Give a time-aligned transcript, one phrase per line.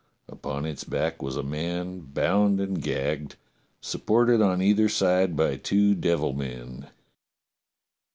[0.27, 3.35] Upon its back was a man bound and gagged,
[3.81, 6.89] supported on either side by two devil men.